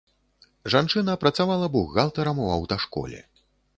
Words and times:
Жанчына 0.75 1.15
працавала 1.23 1.67
бухгалтарам 1.75 2.37
у 2.47 2.49
аўташколе. 2.57 3.21